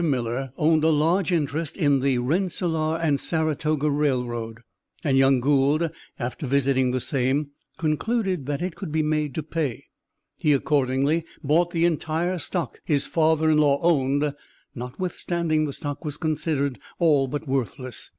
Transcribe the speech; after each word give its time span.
Miller 0.03 0.51
owned 0.57 0.83
a 0.83 0.89
large 0.89 1.31
interest 1.31 1.77
in 1.77 1.99
the 1.99 2.17
Rensselaer 2.17 3.15
& 3.17 3.17
Saratoga 3.19 3.87
Railroad, 3.91 4.61
and 5.03 5.15
young 5.15 5.39
Gould, 5.39 5.91
after 6.17 6.47
visiting 6.47 6.89
the 6.89 6.99
same, 6.99 7.51
concluded 7.77 8.47
that 8.47 8.63
it 8.63 8.73
could 8.75 8.91
be 8.91 9.03
made 9.03 9.35
to 9.35 9.43
pay. 9.43 9.85
He 10.39 10.53
accordingly 10.53 11.23
bought 11.43 11.69
the 11.69 11.85
entire 11.85 12.39
stock 12.39 12.79
his 12.83 13.05
father 13.05 13.51
in 13.51 13.59
law 13.59 13.79
owned, 13.83 14.33
notwithstanding 14.73 15.65
the 15.65 15.71
stock 15.73 16.03
was 16.03 16.17
considered 16.17 16.79
all 16.97 17.27
but 17.27 17.47
worthless. 17.47 18.09